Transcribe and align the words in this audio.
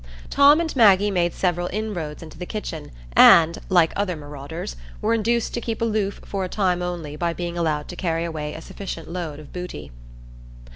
Tom 0.31 0.59
and 0.59 0.75
Maggie 0.75 1.11
made 1.11 1.31
several 1.31 1.69
inroads 1.71 2.23
into 2.23 2.35
the 2.35 2.47
kitchen, 2.47 2.91
and, 3.15 3.59
like 3.69 3.93
other 3.95 4.15
marauders, 4.15 4.75
were 4.99 5.13
induced 5.13 5.53
to 5.53 5.61
keep 5.61 5.79
aloof 5.79 6.19
for 6.25 6.43
a 6.43 6.49
time 6.49 6.81
only 6.81 7.15
by 7.15 7.33
being 7.33 7.55
allowed 7.55 7.87
to 7.89 7.95
carry 7.95 8.25
away 8.25 8.55
a 8.55 8.61
sufficient 8.61 9.07
load 9.11 9.37
of 9.39 9.53
booty. 9.53 9.91